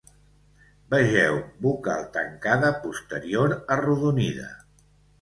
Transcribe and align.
Vegeu 0.93 1.37
Vocal 1.67 2.09
tancada 2.17 2.75
posterior 2.89 3.57
arrodonida. 3.79 4.53